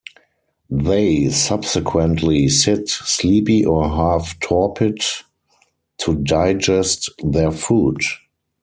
They 0.71 1.29
subsequently 1.29 2.47
sit, 2.47 2.89
sleepy 2.89 3.63
or 3.63 3.87
half 3.87 4.39
torpid, 4.39 4.99
to 5.99 6.15
digest 6.15 7.07
their 7.23 7.51
food. 7.51 8.01